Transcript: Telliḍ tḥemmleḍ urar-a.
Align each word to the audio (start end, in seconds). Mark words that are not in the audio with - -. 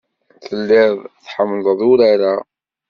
Telliḍ 0.43 0.95
tḥemmleḍ 1.25 1.79
urar-a. 1.91 2.35